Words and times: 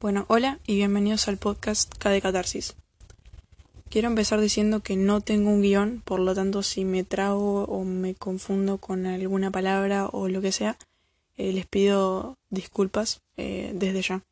Bueno, 0.00 0.24
hola 0.28 0.58
y 0.66 0.76
bienvenidos 0.76 1.28
al 1.28 1.36
podcast 1.36 1.94
K 1.98 2.08
de 2.08 2.22
Catarsis. 2.22 2.74
Quiero 3.90 4.08
empezar 4.08 4.40
diciendo 4.40 4.80
que 4.80 4.96
no 4.96 5.20
tengo 5.20 5.50
un 5.50 5.60
guion, 5.60 6.00
por 6.02 6.20
lo 6.20 6.34
tanto 6.34 6.62
si 6.62 6.86
me 6.86 7.04
trago 7.04 7.64
o 7.64 7.84
me 7.84 8.14
confundo 8.14 8.78
con 8.78 9.04
alguna 9.04 9.50
palabra 9.50 10.06
o 10.06 10.28
lo 10.28 10.40
que 10.40 10.52
sea, 10.52 10.78
eh, 11.36 11.52
les 11.52 11.66
pido 11.66 12.38
disculpas 12.48 13.20
eh, 13.36 13.72
desde 13.74 14.00
ya. 14.00 14.22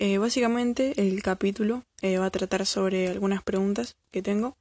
Eh, 0.00 0.18
básicamente 0.18 0.92
el 0.96 1.22
capítulo 1.22 1.84
va 2.02 2.26
a 2.26 2.30
tratar 2.30 2.66
sobre 2.66 3.06
algunas 3.06 3.44
preguntas 3.44 3.96
que 4.10 4.22
tengo. 4.22 4.56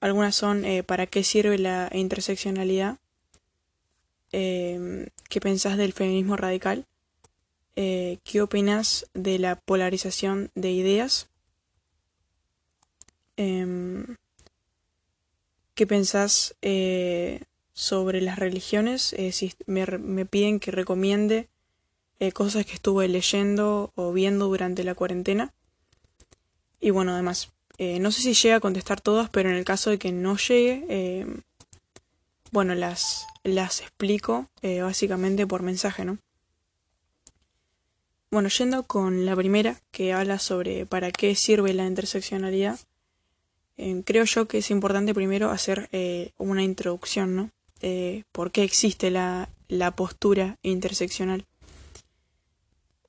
algunas 0.00 0.34
son 0.34 0.64
¿para 0.86 1.06
qué 1.06 1.22
sirve 1.24 1.58
la 1.58 1.90
interseccionalidad? 1.92 2.96
¿Qué 5.28 5.40
pensás 5.40 5.76
del 5.76 5.92
feminismo 5.92 6.36
radical? 6.36 6.86
¿Qué 7.74 8.40
opinas 8.40 9.06
de 9.12 9.38
la 9.38 9.56
polarización 9.56 10.50
de 10.54 10.70
ideas? 10.70 11.28
Em, 13.36 14.16
¿Qué 15.74 15.86
pensás 15.86 16.54
sobre 17.76 18.22
las 18.22 18.38
religiones, 18.38 19.12
eh, 19.12 19.32
si 19.32 19.52
me, 19.66 19.84
me, 19.84 20.24
piden 20.24 20.60
que 20.60 20.70
recomiende 20.70 21.50
eh, 22.20 22.32
cosas 22.32 22.64
que 22.64 22.72
estuve 22.72 23.06
leyendo 23.06 23.92
o 23.94 24.14
viendo 24.14 24.46
durante 24.46 24.82
la 24.82 24.94
cuarentena. 24.94 25.52
Y 26.80 26.88
bueno, 26.88 27.12
además, 27.12 27.52
eh, 27.76 28.00
no 28.00 28.10
sé 28.12 28.22
si 28.22 28.32
llega 28.32 28.56
a 28.56 28.60
contestar 28.60 29.02
todas, 29.02 29.28
pero 29.28 29.50
en 29.50 29.56
el 29.56 29.66
caso 29.66 29.90
de 29.90 29.98
que 29.98 30.10
no 30.10 30.38
llegue, 30.38 31.26
bueno, 32.50 32.74
las, 32.74 33.26
las 33.46 33.80
explico 33.80 34.48
básicamente 34.62 35.46
por 35.46 35.62
mensaje, 35.62 36.04
¿no? 36.04 36.18
Bueno, 38.30 38.48
yendo 38.48 38.82
con 38.82 39.24
la 39.24 39.36
primera, 39.36 39.80
que 39.92 40.12
habla 40.12 40.38
sobre 40.38 40.84
para 40.84 41.12
qué 41.12 41.34
sirve 41.34 41.72
la 41.72 41.86
interseccionalidad, 41.86 42.78
creo 44.04 44.24
yo 44.24 44.48
que 44.48 44.58
es 44.58 44.70
importante 44.70 45.14
primero 45.14 45.50
hacer 45.50 45.88
una 46.36 46.62
introducción, 46.62 47.36
¿no? 47.36 47.50
eh, 47.80 48.24
por 48.32 48.50
qué 48.50 48.62
existe 48.62 49.10
la, 49.10 49.48
la 49.68 49.92
postura 49.92 50.58
interseccional. 50.62 51.46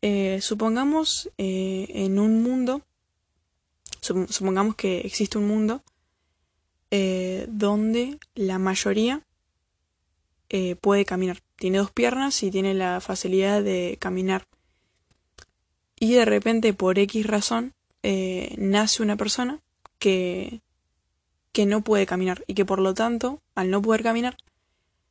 Eh, 0.01 0.39
supongamos 0.41 1.29
eh, 1.37 1.87
en 1.89 2.19
un 2.19 2.43
mundo, 2.43 2.81
supongamos 3.99 4.75
que 4.75 4.99
existe 4.99 5.37
un 5.37 5.47
mundo 5.47 5.83
eh, 6.91 7.45
donde 7.49 8.19
la 8.35 8.59
mayoría 8.59 9.21
puede 10.81 11.05
caminar. 11.05 11.39
Tiene 11.55 11.79
dos 11.79 11.91
piernas 11.91 12.41
y 12.43 12.51
tiene 12.51 12.73
la 12.73 13.01
facilidad 13.01 13.63
de 13.63 13.97
caminar. 13.99 14.45
Y 15.99 16.13
de 16.13 16.25
repente, 16.25 16.73
por 16.73 16.99
X 16.99 17.25
razón, 17.25 17.73
nace 18.57 19.03
una 19.03 19.17
persona 19.17 19.59
que, 19.99 20.61
que 21.51 21.65
no 21.65 21.81
puede 21.81 22.05
caminar 22.05 22.43
y 22.47 22.53
que 22.53 22.65
por 22.65 22.79
lo 22.79 22.93
tanto, 22.93 23.41
al 23.55 23.71
no 23.71 23.81
poder 23.81 24.03
caminar, 24.03 24.37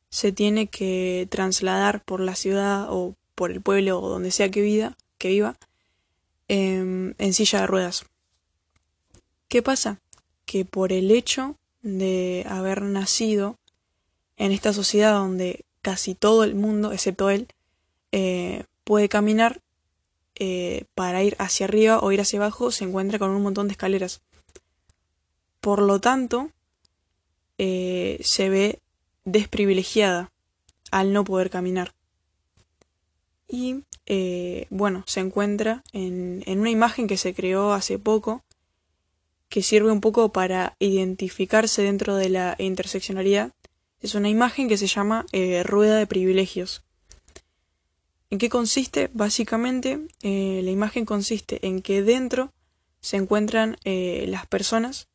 se 0.09 0.31
tiene 0.31 0.67
que 0.67 1.27
trasladar 1.29 2.03
por 2.03 2.21
la 2.21 2.35
ciudad 2.35 2.87
o 2.89 3.15
por 3.35 3.51
el 3.51 3.61
pueblo 3.61 3.99
o 3.99 4.09
donde 4.09 4.31
sea 4.31 4.49
que, 4.49 4.61
vida, 4.61 4.97
que 5.17 5.29
viva 5.29 5.57
em, 6.47 7.13
en 7.17 7.33
silla 7.33 7.61
de 7.61 7.67
ruedas. 7.67 8.05
¿Qué 9.47 9.61
pasa? 9.61 9.99
Que 10.45 10.65
por 10.65 10.93
el 10.93 11.11
hecho 11.11 11.57
de 11.81 12.45
haber 12.47 12.81
nacido 12.81 13.57
en 14.37 14.51
esta 14.51 14.71
sociedad 14.71 15.13
donde 15.13 15.65
casi 15.81 16.15
todo 16.15 16.43
el 16.43 16.55
mundo, 16.55 16.91
excepto 16.91 17.29
él, 17.29 17.47
eh, 18.11 18.65
puede 18.83 19.09
caminar 19.09 19.61
eh, 20.35 20.85
para 20.95 21.23
ir 21.23 21.35
hacia 21.39 21.65
arriba 21.65 21.99
o 21.99 22.11
ir 22.11 22.21
hacia 22.21 22.39
abajo, 22.39 22.71
se 22.71 22.85
encuentra 22.85 23.19
con 23.19 23.31
un 23.31 23.41
montón 23.41 23.67
de 23.67 23.73
escaleras. 23.73 24.21
Por 25.59 25.81
lo 25.81 25.99
tanto, 25.99 26.51
eh, 27.57 28.19
se 28.21 28.49
ve 28.49 28.79
desprivilegiada 29.25 30.31
al 30.91 31.11
no 31.11 31.23
poder 31.23 31.49
caminar. 31.49 31.93
Y 33.47 33.83
bueno, 34.69 35.03
se 35.07 35.19
encuentra 35.19 35.83
en, 35.91 36.43
una 36.47 36.69
imagen 36.69 37.07
que 37.07 37.17
se 37.17 37.33
creó 37.33 37.73
hace 37.73 37.97
poco, 37.97 38.43
que 39.49 39.63
sirve 39.63 39.91
un 39.91 40.01
poco 40.01 40.31
para 40.31 40.75
identificarse 40.79 41.81
dentro 41.81 42.15
de 42.15 42.29
la 42.29 42.55
interseccionalidad. 42.57 43.53
Es 44.01 44.15
una 44.15 44.29
imagen 44.29 44.67
que 44.67 44.77
se 44.77 44.87
llama 44.87 45.25
eh, 45.31 45.63
rueda 45.63 45.97
de 45.97 46.07
privilegios. 46.07 46.83
¿En 48.29 48.37
qué 48.37 48.49
consiste? 48.49 49.09
Básicamente, 49.13 49.99
eh, 50.21 50.61
la 50.63 50.71
imagen 50.71 51.05
consiste 51.05 51.65
en 51.65 51.81
que 51.81 52.03
dentro 52.03 52.53
se 52.99 53.17
encuentran 53.17 53.77
las 53.85 54.47
personas 54.47 55.07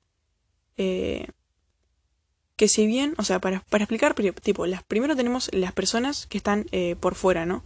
que 2.62 2.68
si 2.68 2.86
bien, 2.86 3.14
o 3.18 3.24
sea, 3.24 3.40
para, 3.40 3.64
para 3.70 3.82
explicar, 3.82 4.14
tipo, 4.14 4.66
las, 4.66 4.84
primero 4.84 5.16
tenemos 5.16 5.50
las 5.52 5.72
personas 5.72 6.28
que 6.28 6.38
están 6.38 6.66
eh, 6.70 6.94
por 7.00 7.16
fuera, 7.16 7.44
¿no? 7.44 7.64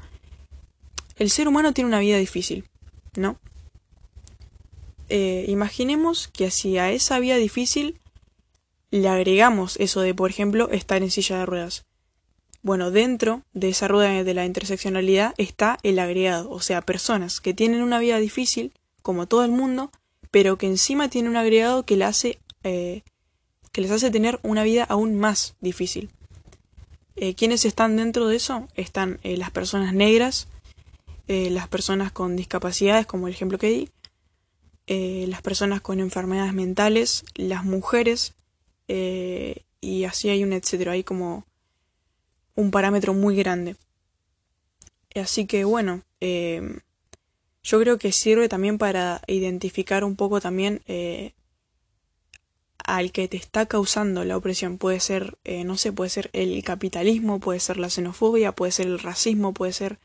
El 1.16 1.28
ser 1.28 1.48
humano 1.48 1.74
tiene 1.74 1.88
una 1.88 2.00
vida 2.00 2.16
difícil, 2.16 2.64
¿no? 3.14 3.38
Eh, 5.10 5.44
imaginemos 5.48 6.28
que 6.28 6.50
si 6.50 6.78
a 6.78 6.90
esa 6.92 7.18
vida 7.18 7.36
difícil 7.36 8.00
le 8.96 9.08
agregamos 9.08 9.76
eso 9.78 10.00
de, 10.00 10.14
por 10.14 10.30
ejemplo, 10.30 10.70
estar 10.70 11.02
en 11.02 11.10
silla 11.10 11.38
de 11.38 11.46
ruedas. 11.46 11.84
Bueno, 12.62 12.90
dentro 12.90 13.42
de 13.52 13.68
esa 13.68 13.88
rueda 13.88 14.24
de 14.24 14.34
la 14.34 14.44
interseccionalidad 14.44 15.34
está 15.38 15.78
el 15.82 15.98
agregado, 15.98 16.50
o 16.50 16.60
sea, 16.60 16.82
personas 16.82 17.40
que 17.40 17.54
tienen 17.54 17.82
una 17.82 17.98
vida 18.00 18.18
difícil, 18.18 18.72
como 19.02 19.26
todo 19.26 19.44
el 19.44 19.52
mundo, 19.52 19.92
pero 20.30 20.58
que 20.58 20.66
encima 20.66 21.08
tiene 21.08 21.28
un 21.28 21.36
agregado 21.36 21.84
que 21.84 22.02
hace 22.02 22.40
eh, 22.64 23.02
que 23.76 23.82
les 23.82 23.90
hace 23.90 24.10
tener 24.10 24.40
una 24.42 24.62
vida 24.62 24.84
aún 24.84 25.18
más 25.18 25.54
difícil. 25.60 26.08
Eh, 27.14 27.34
¿Quiénes 27.34 27.66
están 27.66 27.96
dentro 27.96 28.26
de 28.26 28.36
eso? 28.36 28.68
Están 28.74 29.20
eh, 29.22 29.36
las 29.36 29.50
personas 29.50 29.92
negras, 29.92 30.48
eh, 31.28 31.50
las 31.50 31.68
personas 31.68 32.10
con 32.10 32.36
discapacidades, 32.36 33.04
como 33.04 33.26
el 33.26 33.34
ejemplo 33.34 33.58
que 33.58 33.68
di, 33.68 35.26
las 35.26 35.42
personas 35.42 35.82
con 35.82 36.00
enfermedades 36.00 36.54
mentales, 36.54 37.24
las 37.34 37.64
mujeres, 37.64 38.34
y 38.88 40.04
así 40.04 40.28
hay 40.28 40.44
un 40.44 40.52
etcétera, 40.52 40.92
hay 40.92 41.04
como 41.04 41.44
un 42.54 42.70
parámetro 42.70 43.14
muy 43.14 43.36
grande. 43.36 43.76
Así 45.14 45.46
que 45.46 45.64
bueno, 45.64 46.02
yo 46.20 47.80
creo 47.80 47.98
que 47.98 48.12
sirve 48.12 48.48
también 48.48 48.78
para 48.78 49.22
identificar 49.26 50.04
un 50.04 50.16
poco 50.16 50.40
también 50.40 50.82
al 52.86 53.10
que 53.10 53.26
te 53.26 53.36
está 53.36 53.66
causando 53.66 54.24
la 54.24 54.36
opresión. 54.36 54.78
Puede 54.78 55.00
ser, 55.00 55.36
eh, 55.44 55.64
no 55.64 55.76
sé, 55.76 55.92
puede 55.92 56.08
ser 56.08 56.30
el 56.32 56.62
capitalismo, 56.62 57.40
puede 57.40 57.60
ser 57.60 57.78
la 57.78 57.90
xenofobia, 57.90 58.52
puede 58.52 58.72
ser 58.72 58.86
el 58.86 59.00
racismo, 59.00 59.52
puede 59.52 59.72
ser 59.72 59.98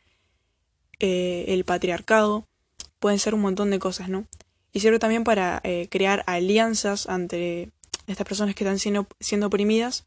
eh, 0.99 1.45
el 1.49 1.63
patriarcado, 1.63 2.47
pueden 2.99 3.19
ser 3.19 3.35
un 3.35 3.41
montón 3.41 3.69
de 3.69 3.79
cosas, 3.79 4.09
¿no? 4.09 4.25
Y 4.73 4.79
sirve 4.79 4.97
también 4.99 5.23
para 5.23 5.61
eh, 5.63 5.87
crear 5.91 6.23
alianzas 6.25 7.07
entre 7.07 7.69
estas 8.11 8.27
personas 8.27 8.55
que 8.55 8.63
están 8.63 8.79
siendo, 8.79 9.07
siendo 9.19 9.47
oprimidas 9.47 10.05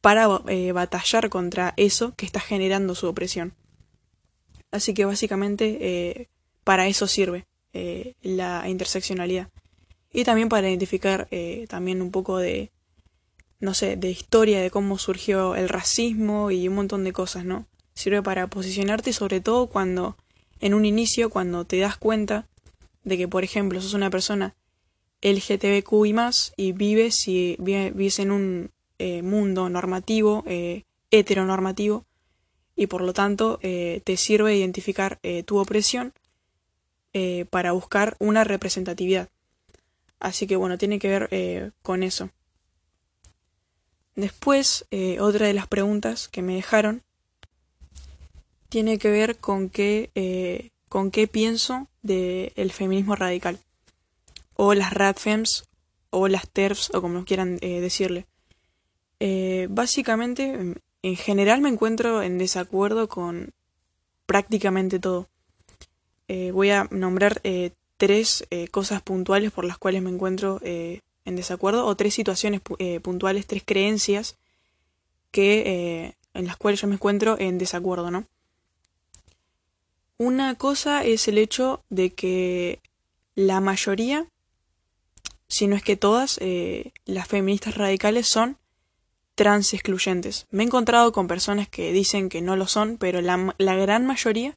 para 0.00 0.28
batallar 0.28 1.28
contra 1.28 1.74
eso 1.76 2.14
que 2.16 2.26
está 2.26 2.40
generando 2.40 2.94
su 2.94 3.08
opresión. 3.08 3.54
Así 4.70 4.94
que 4.94 5.04
básicamente 5.04 6.28
para 6.64 6.86
eso 6.86 7.06
sirve 7.06 7.46
la 8.22 8.68
interseccionalidad 8.68 9.48
y 10.12 10.24
también 10.24 10.48
para 10.48 10.68
identificar 10.68 11.26
eh, 11.30 11.66
también 11.68 12.02
un 12.02 12.10
poco 12.10 12.38
de, 12.38 12.70
no 13.60 13.74
sé, 13.74 13.96
de 13.96 14.10
historia 14.10 14.60
de 14.60 14.70
cómo 14.70 14.98
surgió 14.98 15.56
el 15.56 15.68
racismo 15.68 16.50
y 16.50 16.68
un 16.68 16.74
montón 16.74 17.04
de 17.04 17.12
cosas, 17.12 17.44
¿no? 17.44 17.66
Sirve 17.94 18.22
para 18.22 18.46
posicionarte 18.46 19.12
sobre 19.12 19.40
todo 19.40 19.68
cuando, 19.68 20.16
en 20.60 20.74
un 20.74 20.84
inicio, 20.84 21.30
cuando 21.30 21.64
te 21.64 21.78
das 21.78 21.96
cuenta 21.96 22.46
de 23.04 23.16
que, 23.16 23.28
por 23.28 23.42
ejemplo, 23.44 23.80
sos 23.80 23.94
una 23.94 24.10
persona 24.10 24.54
LGTBQ 25.22 26.06
y 26.06 26.12
más 26.12 26.52
y 26.56 26.72
vives, 26.72 27.26
y 27.28 27.56
vives 27.58 28.18
en 28.18 28.30
un 28.30 28.70
eh, 28.98 29.22
mundo 29.22 29.68
normativo, 29.68 30.44
eh, 30.46 30.82
heteronormativo, 31.10 32.04
y 32.76 32.86
por 32.86 33.02
lo 33.02 33.12
tanto 33.12 33.58
te 33.58 34.16
sirve 34.16 34.56
identificar 34.56 35.20
tu 35.44 35.58
opresión 35.58 36.14
para 37.50 37.72
buscar 37.72 38.16
una 38.18 38.44
representatividad. 38.44 39.28
Así 40.22 40.46
que 40.46 40.54
bueno, 40.54 40.78
tiene 40.78 41.00
que 41.00 41.08
ver 41.08 41.28
eh, 41.32 41.72
con 41.82 42.04
eso. 42.04 42.30
Después, 44.14 44.86
eh, 44.92 45.18
otra 45.18 45.48
de 45.48 45.52
las 45.52 45.66
preguntas 45.66 46.28
que 46.28 46.42
me 46.42 46.54
dejaron 46.54 47.02
tiene 48.68 48.98
que 48.98 49.10
ver 49.10 49.38
con 49.38 49.68
qué, 49.68 50.10
eh, 50.14 50.70
con 50.88 51.10
qué 51.10 51.26
pienso 51.26 51.88
del 52.02 52.70
feminismo 52.70 53.16
radical. 53.16 53.58
O 54.54 54.74
las 54.74 54.92
radfems, 54.92 55.64
o 56.10 56.28
las 56.28 56.48
TERFs, 56.48 56.94
o 56.94 57.00
como 57.00 57.24
quieran 57.24 57.56
decirle. 57.56 58.26
básicamente, 59.68 60.74
en 61.02 61.16
general 61.16 61.60
me 61.60 61.68
encuentro 61.68 62.22
en 62.22 62.38
desacuerdo 62.38 63.08
con 63.08 63.52
prácticamente 64.26 64.98
todo. 64.98 65.28
Eh, 66.28 66.50
voy 66.52 66.70
a 66.70 66.88
nombrar 66.90 67.40
eh, 67.44 67.72
tres 67.96 68.46
eh, 68.50 68.68
cosas 68.68 69.02
puntuales 69.02 69.50
por 69.50 69.64
las 69.64 69.78
cuales 69.78 70.00
me 70.02 70.10
encuentro 70.10 70.60
en 70.62 71.36
desacuerdo 71.36 71.84
o 71.86 71.94
tres 71.96 72.14
situaciones 72.14 72.60
puntuales, 73.02 73.46
tres 73.46 73.62
creencias 73.64 74.36
que 75.30 76.14
en 76.34 76.46
las 76.46 76.56
cuales 76.56 76.80
yo 76.80 76.88
me 76.88 76.94
encuentro 76.94 77.38
en 77.38 77.58
desacuerdo, 77.58 78.10
¿no? 78.10 78.24
Una 80.18 80.54
cosa 80.54 81.04
es 81.04 81.28
el 81.28 81.38
hecho 81.38 81.84
de 81.90 82.10
que 82.10 82.80
la 83.34 83.60
mayoría, 83.60 84.26
si 85.52 85.66
no 85.66 85.76
es 85.76 85.82
que 85.82 85.96
todas, 85.96 86.40
las 87.04 87.28
feministas 87.28 87.76
radicales 87.76 88.26
son 88.26 88.56
trans 89.34 89.74
excluyentes. 89.74 90.46
Me 90.50 90.62
he 90.62 90.66
encontrado 90.66 91.12
con 91.12 91.26
personas 91.26 91.68
que 91.68 91.92
dicen 91.92 92.28
que 92.28 92.42
no 92.42 92.56
lo 92.56 92.66
son, 92.66 92.96
pero 92.98 93.20
la, 93.20 93.36
gran 93.58 94.06
mayoría 94.06 94.56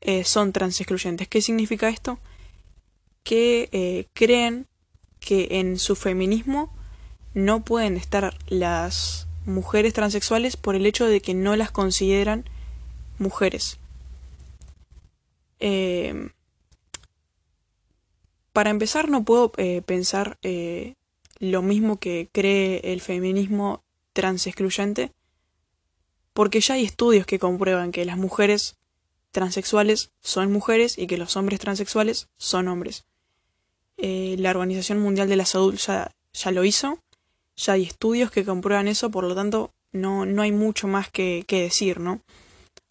eh, 0.00 0.24
son 0.24 0.52
trans 0.52 0.80
excluyentes. 0.80 1.28
¿Qué 1.28 1.42
significa 1.42 1.88
esto? 1.88 2.18
Que 3.22 3.68
eh, 3.72 4.06
creen 4.12 4.66
que 5.20 5.48
en 5.60 5.78
su 5.78 5.96
feminismo 5.96 6.72
no 7.34 7.64
pueden 7.64 7.96
estar 7.96 8.36
las 8.48 9.28
mujeres 9.46 9.92
transexuales 9.92 10.56
por 10.56 10.74
el 10.74 10.86
hecho 10.86 11.06
de 11.06 11.20
que 11.20 11.34
no 11.34 11.56
las 11.56 11.70
consideran 11.70 12.48
mujeres. 13.18 13.78
Eh, 15.60 16.30
para 18.52 18.70
empezar, 18.70 19.08
no 19.08 19.24
puedo 19.24 19.50
pensar 19.50 20.38
lo 21.38 21.62
mismo 21.62 21.98
que 21.98 22.28
cree 22.32 22.80
el 22.92 23.00
feminismo 23.00 23.82
trans 24.12 24.46
excluyente, 24.46 25.12
porque 26.32 26.60
ya 26.60 26.74
hay 26.74 26.84
estudios 26.84 27.26
que 27.26 27.38
comprueban 27.38 27.92
que 27.92 28.04
las 28.04 28.16
mujeres 28.16 28.76
transexuales 29.32 30.12
son 30.20 30.52
mujeres 30.52 30.98
y 30.98 31.06
que 31.06 31.18
los 31.18 31.36
hombres 31.36 31.58
transexuales 31.58 32.28
son 32.36 32.68
hombres. 32.68 33.04
Eh, 33.96 34.36
la 34.38 34.50
Organización 34.50 35.00
Mundial 35.00 35.28
de 35.28 35.36
la 35.36 35.46
Salud 35.46 35.74
ya, 35.74 36.14
lo 36.52 36.64
hizo, 36.64 36.98
ya 37.56 37.72
hay 37.74 37.84
estudios 37.84 38.30
que 38.30 38.44
comprueban 38.44 38.88
eso, 38.88 39.10
por 39.10 39.24
lo 39.24 39.34
tanto 39.34 39.72
no, 39.90 40.26
no 40.26 40.42
hay 40.42 40.52
mucho 40.52 40.86
más 40.86 41.10
que, 41.10 41.44
decir, 41.48 42.00
¿no? 42.00 42.20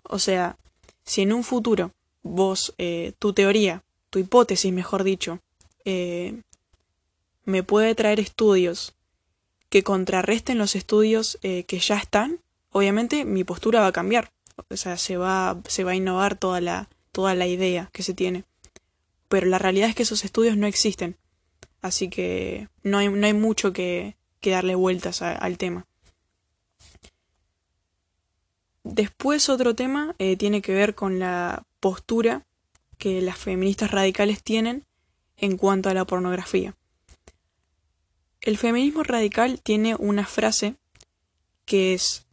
O 0.03 0.19
sea, 0.19 0.57
si 1.05 1.21
en 1.21 1.33
un 1.33 1.43
futuro 1.43 1.91
vos, 2.21 2.73
eh, 2.77 3.13
tu 3.17 3.33
teoría, 3.33 3.83
tu 4.09 4.19
hipótesis, 4.19 4.73
mejor 4.73 5.03
dicho, 5.03 5.39
eh, 5.85 6.41
me 7.45 7.63
puede 7.63 7.95
traer 7.95 8.19
estudios 8.19 8.93
que 9.69 9.83
contrarresten 9.83 10.57
los 10.57 10.75
estudios 10.75 11.39
eh, 11.43 11.63
que 11.63 11.79
ya 11.79 11.97
están, 11.97 12.39
obviamente 12.71 13.25
mi 13.25 13.43
postura 13.43 13.81
va 13.81 13.87
a 13.87 13.91
cambiar. 13.93 14.31
O 14.69 14.77
sea, 14.77 14.97
se 14.97 15.17
va, 15.17 15.59
se 15.67 15.83
va 15.83 15.91
a 15.91 15.95
innovar 15.95 16.37
toda 16.37 16.61
la, 16.61 16.89
toda 17.11 17.35
la 17.35 17.47
idea 17.47 17.89
que 17.93 18.03
se 18.03 18.13
tiene. 18.13 18.43
Pero 19.27 19.47
la 19.47 19.59
realidad 19.59 19.89
es 19.89 19.95
que 19.95 20.03
esos 20.03 20.25
estudios 20.25 20.57
no 20.57 20.67
existen. 20.67 21.17
Así 21.81 22.09
que 22.09 22.67
no 22.83 22.97
hay, 22.97 23.09
no 23.09 23.25
hay 23.25 23.33
mucho 23.33 23.73
que, 23.73 24.15
darle 24.43 24.75
vueltas 24.75 25.21
al 25.21 25.57
tema. 25.57 25.87
Después 28.83 29.49
otro 29.49 29.75
tema 29.75 30.15
eh, 30.17 30.35
tiene 30.35 30.61
que 30.61 30.73
ver 30.73 30.95
con 30.95 31.19
la 31.19 31.63
postura 31.79 32.45
que 32.97 33.21
las 33.21 33.37
feministas 33.37 33.91
radicales 33.91 34.43
tienen 34.43 34.85
en 35.41 35.57
cuanto 35.57 35.89
a 35.89 35.93
la 35.93 36.05
pornografía. 36.05 36.75
El 38.39 38.57
feminismo 38.57 39.03
radical 39.03 39.59
tiene 39.61 39.95
una 39.95 40.25
frase 40.25 40.75
que 41.65 41.93
es 41.93 42.25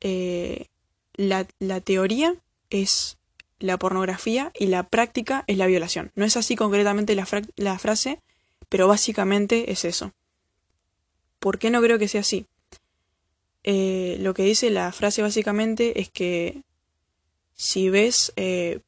eh, 0.00 0.66
la, 1.14 1.44
teoría 1.80 2.34
es 2.70 3.18
la 3.58 3.78
pornografía 3.78 4.50
y 4.58 4.66
la 4.66 4.88
práctica 4.88 5.44
es 5.46 5.56
la 5.58 5.66
violación. 5.66 6.10
No 6.14 6.24
es 6.24 6.36
así 6.36 6.56
concretamente 6.56 7.14
la, 7.14 7.78
frase, 7.78 8.20
pero 8.68 8.88
básicamente 8.88 9.70
es 9.72 9.84
eso. 9.84 10.12
¿Por 11.38 11.58
qué 11.58 11.70
no 11.70 11.82
creo 11.82 11.98
que 11.98 12.08
sea 12.08 12.22
así? 12.22 12.46
Eh, 13.64 14.16
lo 14.20 14.34
que 14.34 14.42
dice 14.42 14.70
la 14.70 14.90
frase 14.90 15.22
básicamente 15.22 16.00
es 16.00 16.10
que 16.10 16.62
si 17.54 17.90
ves 17.90 18.32
eh, 18.36 18.80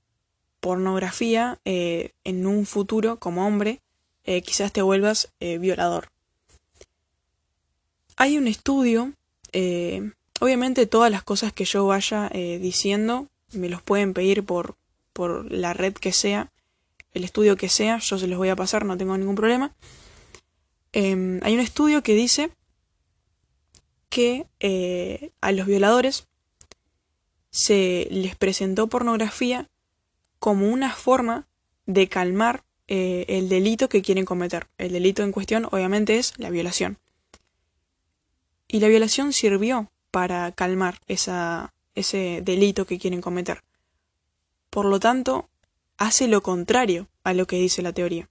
pornografía 0.65 1.61
en 1.65 2.47
un 2.47 2.65
futuro 2.65 3.19
como 3.19 3.47
hombre, 3.47 3.83
quizás 4.25 4.73
te 4.73 4.81
vuelvas 4.81 5.29
violador. 5.39 6.09
Hay 8.17 8.39
un 8.39 8.47
estudio, 8.47 9.13
eh, 9.53 10.13
obviamente 10.41 10.87
todas 10.87 11.11
las 11.11 11.25
cosas 11.25 11.53
que 11.53 11.65
yo 11.65 11.87
vaya 11.87 12.31
eh, 12.33 12.59
diciendo 12.61 13.29
me 13.53 13.69
los 13.69 13.83
pueden 13.83 14.15
pedir 14.15 14.45
por, 14.45 14.77
por 15.13 15.51
la 15.51 15.75
red 15.75 15.95
que 15.95 16.13
sea, 16.13 16.53
el 17.13 17.25
estudio 17.25 17.57
que 17.57 17.69
sea, 17.69 17.99
yo 17.99 18.19
se 18.19 18.27
los 18.27 18.39
voy 18.39 18.49
a 18.49 18.57
pasar, 18.57 18.85
no 18.85 18.97
tengo 18.97 19.17
ningún 19.17 19.37
problema. 19.37 19.75
Em, 20.93 21.41
hay 21.43 21.55
un 21.55 21.61
estudio 21.61 22.03
que 22.03 22.15
dice 22.15 22.51
que 24.09 24.47
eh, 24.61 25.31
a 25.41 25.53
los 25.53 25.67
violadores 25.67 26.27
se 27.51 28.09
les 28.11 28.37
presentó 28.37 28.89
pornografía 28.89 29.69
como 30.45 30.69
una 30.69 30.95
forma 30.95 31.47
de 31.87 32.11
calmar 32.11 32.65
el 32.87 33.49
delito 33.49 33.89
que 33.89 34.03
quieren 34.03 34.27
cometer. 34.27 34.69
El 34.77 34.93
delito 34.93 35.23
en 35.23 35.33
cuestión 35.33 35.67
obviamente 35.71 36.19
es 36.19 36.39
la 36.39 36.51
violación. 36.51 36.99
Y 38.69 38.81
la 38.81 38.89
violación 38.89 39.33
sirvió 39.33 39.91
para 40.11 40.53
calmar 40.53 41.01
esa, 41.07 41.73
ese 41.95 42.43
delito 42.45 42.85
que 42.85 42.99
quieren 42.99 43.23
cometer. 43.23 43.65
Por 44.69 44.85
lo 44.85 45.01
tanto, 45.01 45.49
hace 45.97 46.29
lo 46.29 46.43
contrario 46.43 47.09
a 47.23 47.33
lo 47.33 47.47
que 47.47 47.57
dice 47.57 47.81
la 47.81 47.95
teoría. 47.95 48.29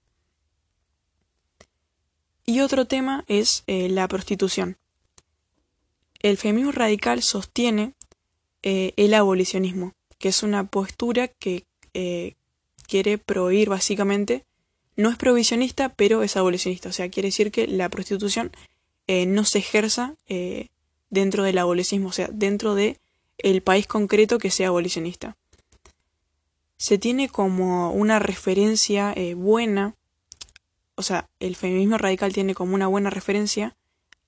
Y 2.46 2.60
otro 2.60 2.84
tema 2.84 3.24
es 3.26 3.64
eh, 3.66 3.88
la 3.88 4.06
prostitución. 4.06 4.76
El 6.20 6.36
feminismo 6.36 6.70
radical 6.70 7.22
sostiene 7.22 7.94
eh, 8.62 8.92
el 8.96 9.14
abolicionismo, 9.14 9.94
que 10.18 10.28
es 10.28 10.44
una 10.44 10.62
postura 10.68 11.26
que 11.26 11.64
eh, 11.94 12.34
quiere 12.86 13.18
prohibir 13.18 13.68
básicamente, 13.68 14.44
no 14.96 15.10
es 15.10 15.16
prohibicionista, 15.16 15.88
pero 15.88 16.22
es 16.22 16.36
abolicionista, 16.36 16.90
o 16.90 16.92
sea, 16.92 17.08
quiere 17.08 17.28
decir 17.28 17.50
que 17.50 17.66
la 17.66 17.88
prostitución 17.88 18.52
eh, 19.06 19.26
no 19.26 19.44
se 19.44 19.58
ejerza 19.58 20.14
eh, 20.28 20.68
dentro 21.10 21.42
del 21.42 21.58
abolicionismo, 21.58 22.10
o 22.10 22.12
sea, 22.12 22.28
dentro 22.32 22.74
de 22.74 22.98
el 23.38 23.62
país 23.62 23.86
concreto 23.86 24.38
que 24.38 24.50
sea 24.50 24.68
abolicionista. 24.68 25.36
Se 26.76 26.98
tiene 26.98 27.28
como 27.28 27.90
una 27.92 28.18
referencia 28.18 29.14
buena, 29.36 29.94
o 30.94 31.02
sea, 31.02 31.28
el 31.40 31.56
feminismo 31.56 31.98
radical 31.98 32.32
tiene 32.32 32.54
como 32.54 32.74
una 32.74 32.86
buena 32.86 33.10
referencia 33.10 33.76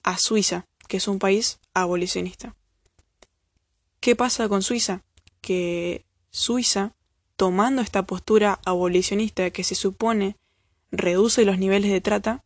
a 0.03 0.19
Suiza, 0.19 0.67
que 0.89 0.97
es 0.97 1.09
un 1.09 1.19
país 1.19 1.59
abolicionista. 1.75 2.55
¿Qué 4.01 4.15
pasa 4.15 4.49
con 4.49 4.63
Suiza? 4.63 5.03
Que 5.41 6.05
Suiza, 6.31 6.96
tomando 7.37 7.83
esta 7.83 8.03
postura 8.05 8.61
abolicionista 8.65 9.51
que 9.51 9.65
se 9.65 9.75
supone 9.75 10.37
reduce 10.91 11.45
los 11.45 11.59
niveles 11.59 11.91
de 11.91 12.01
trata, 12.01 12.43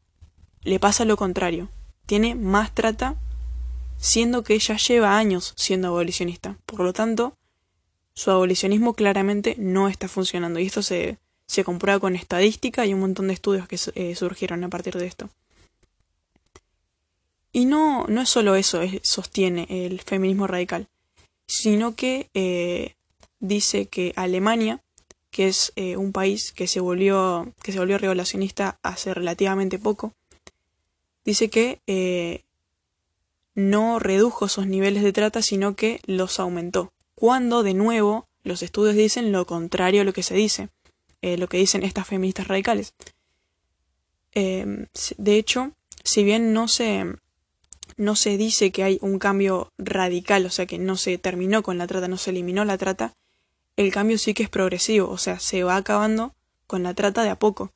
le 0.62 0.78
pasa 0.78 1.04
lo 1.04 1.16
contrario 1.16 1.68
tiene 2.11 2.35
más 2.35 2.75
trata, 2.75 3.14
siendo 3.97 4.42
que 4.42 4.54
ella 4.54 4.76
lleva 4.76 5.16
años 5.16 5.54
siendo 5.56 5.87
abolicionista. 5.87 6.56
Por 6.66 6.80
lo 6.80 6.92
tanto, 6.92 7.35
su 8.14 8.32
abolicionismo 8.32 8.94
claramente 8.94 9.54
no 9.59 9.87
está 9.87 10.09
funcionando. 10.09 10.59
Y 10.59 10.66
esto 10.66 10.82
se, 10.82 11.18
se 11.47 11.62
comprueba 11.62 12.00
con 12.00 12.16
estadística 12.16 12.85
y 12.85 12.94
un 12.94 13.00
montón 13.00 13.28
de 13.28 13.35
estudios 13.35 13.68
que 13.68 13.78
eh, 13.94 14.16
surgieron 14.16 14.64
a 14.64 14.68
partir 14.68 14.97
de 14.97 15.06
esto. 15.06 15.30
Y 17.52 17.64
no, 17.66 18.06
no 18.09 18.23
es 18.23 18.28
solo 18.28 18.56
eso, 18.56 18.80
sostiene 19.04 19.68
el 19.70 20.00
feminismo 20.00 20.49
radical, 20.49 20.88
sino 21.47 21.94
que 21.94 22.28
eh, 22.35 22.97
dice 23.40 23.87
que 23.87 24.12
Alemania, 24.16 24.80
que 25.30 25.49
es 25.49 25.73
eh, 25.76 25.97
un 25.97 26.12
país 26.12 26.52
que 26.52 26.66
se 26.66 26.80
volvió, 26.80 27.52
que 27.62 27.73
se 27.73 27.78
volvió 27.78 27.99
revolucionista 27.99 28.78
hace 28.82 29.14
relativamente 29.14 29.78
poco, 29.78 30.12
dice 31.25 31.50
que 31.50 31.80
eh, 31.87 32.44
no 33.54 33.99
redujo 33.99 34.47
esos 34.47 34.66
niveles 34.66 35.02
de 35.02 35.12
trata, 35.12 35.42
sino 35.42 35.75
que 35.75 36.00
los 36.06 36.40
aumentó. 36.40 36.92
Cuando, 37.14 37.62
de 37.62 37.75
nuevo, 37.75 38.26
los 38.42 38.62
estudios 38.62 38.94
dicen 38.94 39.32
lo 39.32 39.47
contrario 39.47 40.02
a 40.02 40.04
lo 40.04 40.12
que 40.12 40.23
se 40.23 40.35
dice, 40.35 40.68
eh, 41.23 41.37
lo 41.37 41.49
que 41.49 41.59
dicen 41.59 41.82
estas 41.82 42.06
feministas 42.06 42.49
radicales. 42.49 42.94
Em, 44.32 44.87
de 45.18 45.37
hecho, 45.37 45.73
si 46.04 46.25
bien 46.25 46.52
no 46.52 46.68
se, 46.68 47.04
no 47.97 48.16
se 48.16 48.37
dice 48.37 48.70
que 48.70 48.85
hay 48.85 48.99
un 49.02 49.18
cambio 49.18 49.73
radical, 49.76 50.47
o 50.47 50.50
sea 50.50 50.66
que 50.66 50.78
no 50.78 50.97
se 50.97 51.18
terminó 51.18 51.62
con 51.62 51.78
la 51.78 51.87
trata, 51.87 52.09
no 52.09 52.16
se 52.16 52.30
eliminó 52.30 52.64
la 52.64 52.78
trata, 52.78 53.14
el 53.76 53.92
cambio 53.92 54.18
sí 54.18 54.34
que 54.34 54.42
es 54.42 54.50
progresivo, 54.50 55.08
o 55.08 55.18
sea, 55.18 55.38
se 55.38 55.62
va 55.64 55.76
acabando 55.76 56.34
con 56.66 56.82
la 56.82 56.94
trata 56.94 57.22
de 57.22 57.30
a 57.30 57.38
poco. 57.38 57.72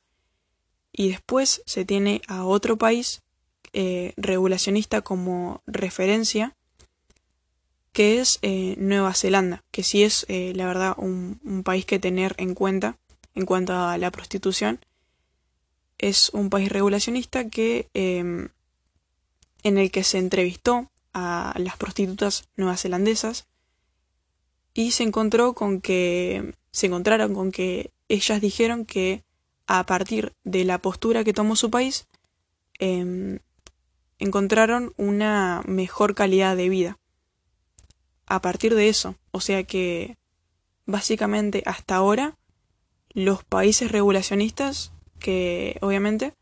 Y 0.91 1.09
después 1.09 1.61
se 1.65 1.83
tiene 1.83 2.21
a 2.27 2.45
otro 2.45 2.77
país 2.77 3.21
eh, 3.73 4.13
regulacionista 4.15 5.01
como 5.01 5.61
referencia, 5.67 6.55
que 7.91 8.21
es 8.21 8.39
eh, 8.41 8.75
Nueva 8.77 9.13
Zelanda, 9.13 9.63
que 9.71 9.83
sí 9.83 10.03
es, 10.03 10.25
eh, 10.29 10.53
la 10.55 10.65
verdad, 10.65 10.95
un, 10.97 11.61
país 11.65 11.85
que 11.85 11.99
tener 11.99 12.35
en 12.37 12.55
cuenta 12.55 12.97
en 13.33 13.45
cuanto 13.45 13.73
a 13.73 13.97
la 13.97 14.11
prostitución. 14.11 14.79
Es 15.97 16.29
un 16.29 16.49
país 16.49 16.69
regulacionista 16.69 17.49
que, 17.49 17.89
em, 17.93 18.49
en 19.63 19.77
el 19.77 19.91
que 19.91 20.03
se 20.03 20.19
entrevistó 20.19 20.89
a 21.13 21.53
las 21.57 21.75
prostitutas 21.75 22.47
neozelandesas 22.55 23.47
y 24.75 24.91
se 24.91 25.01
encontró 25.01 25.53
con 25.53 25.81
que 25.81 26.53
se 26.71 26.85
encontraron 26.85 27.33
con 27.33 27.51
que 27.51 27.91
ellas 28.09 28.41
dijeron 28.41 28.85
que 28.85 29.23
a 29.65 29.83
partir 29.85 30.33
de 30.43 30.65
la 30.65 30.77
postura 30.77 31.23
que 31.23 31.33
tomó 31.33 31.55
su 31.55 31.71
país 31.71 32.07
eh, 32.79 33.39
encontraron 34.19 34.93
una 34.97 35.63
mejor 35.65 36.13
calidad 36.13 36.55
de 36.55 36.69
vida 36.69 36.99
a 38.27 38.41
partir 38.41 38.75
de 38.75 38.89
eso. 38.89 39.15
O 39.31 39.39
sea 39.39 39.63
que 39.63 40.17
básicamente 40.85 41.63
hasta 41.65 41.95
ahora 41.95 42.37
los 43.13 43.45
países 43.45 43.91
regulacionistas 43.91 44.91
que 45.19 45.77
obviamente 45.81 46.33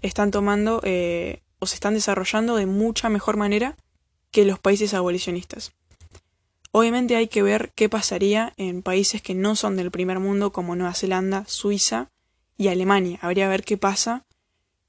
están 0.00 0.30
tomando 0.30 0.80
eh, 0.84 1.42
o 1.58 1.66
se 1.66 1.74
están 1.74 1.94
desarrollando 1.94 2.56
de 2.56 2.66
mucha 2.66 3.10
mejor 3.10 3.36
manera 3.36 3.76
que 4.30 4.46
los 4.46 4.58
países 4.58 4.94
abolicionistas. 4.94 5.74
Obviamente 6.72 7.16
hay 7.16 7.28
que 7.28 7.42
ver 7.42 7.70
qué 7.74 7.88
pasaría 7.88 8.52
en 8.56 8.82
países 8.82 9.22
que 9.22 9.34
no 9.34 9.54
son 9.56 9.76
del 9.76 9.90
primer 9.90 10.18
mundo 10.18 10.52
como 10.52 10.74
Nueva 10.74 10.94
Zelanda, 10.94 11.44
Suiza 11.46 12.10
y 12.56 12.68
Alemania. 12.68 13.18
Habría 13.22 13.44
que 13.44 13.50
ver 13.50 13.64
qué 13.64 13.76
pasa 13.76 14.24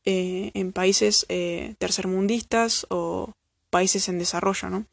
eh, 0.06 0.52
en 0.54 0.72
países 0.72 1.26
eh, 1.30 1.76
tercermundistas 1.78 2.88
o 2.90 3.34
países 3.70 4.10
en 4.10 4.18
desarrollo, 4.18 4.70
¿no? 4.70 4.86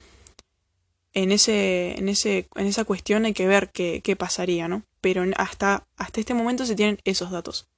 en, 1.12 1.32
ese, 1.32 1.98
en, 1.98 2.08
ese, 2.08 2.48
en 2.54 2.66
esa 2.66 2.84
cuestión 2.84 3.24
hay 3.24 3.32
que 3.32 3.46
ver 3.46 3.70
qué, 3.70 4.00
qué 4.02 4.16
pasaría, 4.16 4.68
¿no? 4.68 4.82
Pero 5.00 5.24
hasta, 5.36 5.86
hasta 5.96 6.20
este 6.20 6.34
momento 6.34 6.66
se 6.66 6.76
tienen 6.76 6.98
esos 7.04 7.30
datos. 7.30 7.68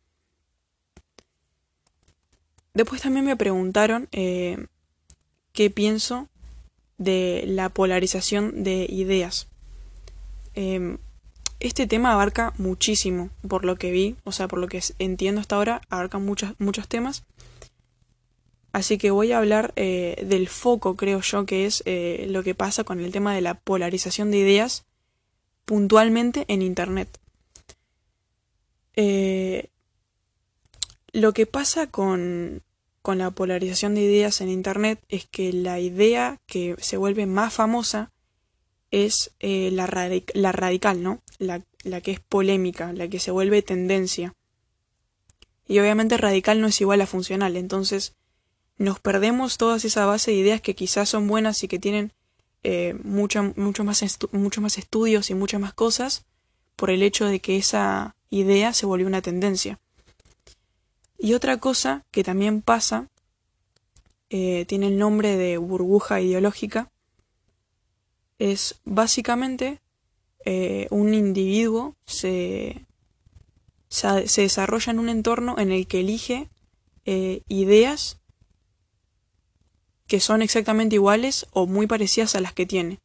Después 2.75 3.02
también 3.02 3.25
me 3.25 3.37
preguntaron 3.37 4.09
eh, 4.12 4.66
qué 5.52 5.71
pienso 5.71 6.28
de 7.02 7.44
la 7.47 7.68
polarización 7.68 8.64
de 8.64 8.87
ideas. 8.88 9.49
Em, 10.54 10.99
este 11.61 11.87
tema 11.87 12.12
abarca 12.12 12.52
muchísimo, 12.59 13.30
por 13.49 13.64
lo 13.64 13.76
que 13.76 13.92
vi, 13.92 14.16
o 14.25 14.32
sea, 14.32 14.49
por 14.49 14.59
lo 14.59 14.68
que 14.68 14.82
entiendo 14.99 15.40
hasta 15.40 15.56
ahora, 15.56 15.80
abarca 15.88 16.18
muchos, 16.18 16.54
muchos 16.59 16.88
temas. 16.88 17.25
Así 18.73 18.97
que 18.99 19.11
voy 19.11 19.32
a 19.32 19.38
hablar 19.38 19.73
eh, 19.76 20.25
del 20.26 20.49
foco, 20.49 20.97
creo 20.97 21.21
yo, 21.21 21.47
que 21.47 21.66
es 21.66 21.82
eh, 21.87 22.26
lo 22.28 22.42
que 22.42 22.54
pasa 22.54 22.85
con 22.85 23.00
el 23.00 23.12
tema 23.12 23.35
de 23.35 23.42
la 23.42 23.54
polarización 23.54 24.30
de 24.30 24.38
ideas 24.38 24.87
puntualmente 25.64 26.44
en 26.49 26.62
Internet. 26.62 27.21
Eh, 28.94 29.68
lo 31.12 31.32
que 31.32 31.47
pasa 31.47 31.87
con, 31.87 32.62
con 33.02 33.18
la 33.18 33.30
polarización 33.30 33.94
de 33.94 34.02
ideas 34.02 34.40
en 34.40 34.49
Internet 34.49 35.00
es 35.09 35.26
que 35.26 35.52
la 35.52 35.80
idea 35.80 36.40
que 36.47 36.76
se 36.78 36.97
vuelve 36.97 37.26
más 37.26 37.52
famosa 37.52 38.12
es 38.90 39.32
la, 39.40 39.87
la, 40.35 40.52
radical, 40.52 41.02
¿no? 41.02 41.23
La, 41.38 41.62
la 41.82 42.00
que 42.00 42.12
es 42.12 42.21
polémica, 42.21 42.92
la 42.92 43.09
que 43.09 43.18
se 43.18 43.30
vuelve 43.30 43.62
tendencia. 43.62 44.35
Y 45.66 45.78
obviamente 45.78 46.16
radical 46.16 46.61
no 46.61 46.66
es 46.66 46.80
igual 46.80 47.00
a 47.00 47.06
funcional, 47.06 47.56
entonces 47.56 48.14
nos 48.78 49.00
perdemos 49.00 49.59
todas 49.59 49.85
esa 49.85 50.06
base 50.06 50.30
de 50.30 50.38
ideas 50.38 50.61
que 50.61 50.75
quizás 50.75 51.09
son 51.09 51.26
buenas 51.28 51.62
y 51.62 51.68
que 51.68 51.78
tienen 51.78 52.12
eh, 52.64 52.94
mucho, 53.02 53.42
más 53.85 54.04
muchos 54.32 54.62
más 54.62 54.78
estudios 54.78 55.30
y 55.30 55.35
muchas 55.35 55.61
más 55.61 55.73
cosas 55.75 56.25
por 56.76 56.90
el 56.90 57.02
hecho 57.02 57.26
de 57.26 57.40
que 57.40 57.56
esa 57.56 58.16
idea 58.30 58.73
se 58.73 58.87
volvió 58.87 59.06
una 59.06 59.23
tendencia. 59.23 59.80
Y 61.23 61.35
otra 61.35 61.59
cosa 61.59 62.05
que 62.11 62.25
también 62.25 62.62
pasa, 62.62 63.09
eh, 64.29 64.64
tiene 64.67 64.88
el 64.88 64.99
nombre 64.99 65.37
de 65.37 65.57
burbuja 65.57 66.21
ideológica, 66.21 66.91
es 68.38 68.81
básicamente 68.85 69.81
eh, 70.45 70.88
un 70.91 71.14
individuo 71.14 71.95
se, 72.05 72.87
se, 73.88 74.43
desarrolla 74.43 74.91
en 74.91 74.99
un 74.99 75.09
entorno 75.09 75.59
en 75.59 75.71
el 75.71 75.87
que 75.87 76.00
elige 76.00 76.49
ideas 77.49 78.19
que 80.12 80.21
son 80.21 80.43
exactamente 80.43 80.97
iguales 80.97 81.47
o 81.52 81.67
muy 81.67 81.87
parecidas 81.87 82.35
a 82.35 82.41
las 82.41 82.52
que 82.52 82.67
tiene, 82.67 83.00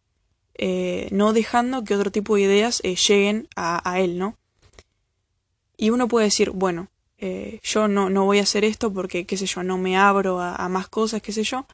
eh, 0.55 1.07
no 1.11 1.31
dejando 1.31 1.85
que 1.85 1.95
otro 1.95 2.11
tipo 2.11 2.35
de 2.35 2.41
ideas 2.41 2.81
eh, 2.83 2.95
lleguen 2.95 3.47
a, 3.55 3.99
él, 4.01 4.17
¿no? 4.17 4.35
Y 5.77 5.91
uno 5.91 6.09
puede 6.09 6.25
decir, 6.25 6.49
bueno, 6.49 6.89
eh, 7.19 7.59
yo 7.63 7.87
no, 7.87 8.09
no, 8.09 8.25
voy 8.25 8.39
a 8.39 8.43
hacer 8.43 8.63
esto 8.63 8.93
porque, 8.93 9.25
qué 9.25 9.37
sé 9.37 9.45
yo, 9.45 9.63
no 9.63 9.77
me 9.77 9.97
abro 9.97 10.39
a, 10.41 10.67
más 10.69 10.87
cosas, 10.87 11.21
qué 11.21 11.31
sé 11.31 11.43
yo, 11.43 11.65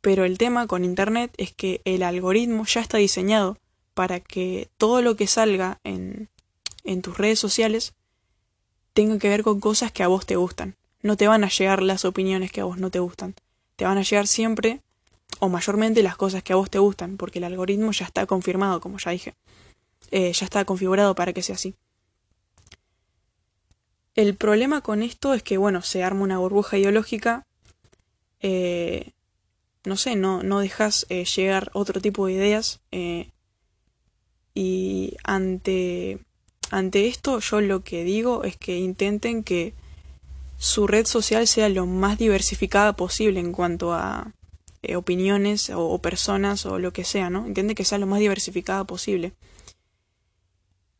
pero 0.00 0.24
el 0.24 0.38
tema 0.38 0.66
con 0.66 0.84
Internet 0.84 1.32
es 1.36 1.52
que 1.52 1.80
el 1.84 2.02
algoritmo 2.02 2.64
ya 2.66 2.80
está 2.80 2.98
diseñado 2.98 3.58
para 3.94 4.20
que 4.20 4.68
todo 4.76 5.02
lo 5.02 5.16
que 5.16 5.26
salga 5.26 5.78
en, 5.84 6.28
en 6.84 7.02
tus 7.02 7.18
redes 7.18 7.38
sociales 7.38 7.94
tenga 8.92 9.18
que 9.18 9.28
ver 9.28 9.42
con 9.42 9.60
cosas 9.60 9.92
que 9.92 10.02
a 10.02 10.08
vos 10.08 10.26
te 10.26 10.36
gustan. 10.36 10.76
No 11.02 11.16
te 11.16 11.28
van 11.28 11.44
a 11.44 11.48
llegar 11.48 11.82
las 11.82 12.04
opiniones 12.04 12.52
que 12.52 12.60
a 12.60 12.64
vos 12.64 12.78
no 12.78 12.90
te 12.90 12.98
gustan 12.98 13.34
te 13.82 13.84
van 13.84 13.98
a 13.98 14.02
llegar 14.02 14.28
siempre 14.28 14.80
o 15.40 15.48
mayormente 15.48 16.04
las 16.04 16.16
cosas 16.16 16.44
que 16.44 16.52
a 16.52 16.56
vos 16.56 16.70
te 16.70 16.78
gustan, 16.78 17.16
porque 17.16 17.40
el 17.40 17.44
algoritmo 17.44 17.90
ya 17.90 18.04
está 18.04 18.26
confirmado, 18.26 18.80
como 18.80 18.98
ya 18.98 19.10
dije. 19.10 19.34
Eh, 20.12 20.32
ya 20.32 20.44
está 20.44 20.64
configurado 20.64 21.16
para 21.16 21.32
que 21.32 21.42
sea 21.42 21.56
así. 21.56 21.74
El 24.14 24.34
problema 24.36 24.80
con 24.82 25.02
esto 25.02 25.34
es 25.34 25.42
que, 25.42 25.56
bueno, 25.56 25.82
se 25.82 26.02
arma 26.02 26.22
una 26.22 26.38
burbuja 26.38 26.78
ideológica. 26.78 27.46
Eh, 28.40 29.12
no 29.84 29.96
sé, 29.96 30.16
no, 30.16 30.42
no 30.42 30.60
dejas 30.60 31.06
eh, 31.08 31.24
llegar 31.24 31.70
otro 31.72 32.00
tipo 32.00 32.26
de 32.26 32.32
ideas. 32.34 32.80
y 34.54 35.16
ante, 35.24 36.18
ante 36.70 37.06
esto, 37.08 37.38
yo 37.40 37.60
lo 37.60 37.82
que 37.84 38.04
digo 38.04 38.44
es 38.44 38.56
que 38.56 38.76
intenten 38.76 39.42
que 39.42 39.74
su 40.62 40.86
red 40.86 41.06
social 41.06 41.48
sea 41.48 41.68
lo 41.68 41.86
más 41.86 42.18
diversificada 42.18 42.92
posible 42.94 43.40
en 43.40 43.50
cuanto 43.50 43.92
a 43.92 44.32
eh, 44.82 44.94
opiniones 44.94 45.70
o, 45.74 45.98
personas 45.98 46.66
o 46.66 46.78
lo 46.78 46.92
que 46.92 47.02
sea, 47.02 47.30
¿no? 47.30 47.46
Entiende 47.46 47.74
que 47.74 47.84
sea 47.84 47.98
lo 47.98 48.06
más 48.06 48.20
diversificada 48.20 48.84
posible. 48.84 49.32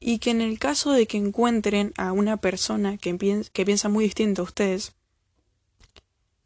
Y 0.04 0.18
que 0.18 0.30
en 0.30 0.40
el 0.40 0.58
caso 0.58 0.92
de 0.92 1.06
que 1.06 1.16
encuentren 1.16 1.92
a 1.96 2.12
una 2.12 2.36
persona 2.36 2.96
que, 2.98 3.14
piensa 3.14 3.88
muy 3.88 4.04
distinto 4.04 4.42
a 4.42 4.44
ustedes, 4.44 4.94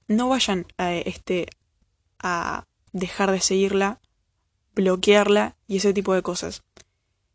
no 0.08 0.28
vayan 0.28 0.66
a, 0.76 0.94
este, 0.94 1.46
a 2.18 2.66
dejar 2.92 3.30
de 3.30 3.40
seguirla, 3.40 4.00
bloquearla 4.74 5.56
y 5.66 5.78
ese 5.78 5.94
tipo 5.94 6.14
de 6.14 6.22
cosas 6.22 6.62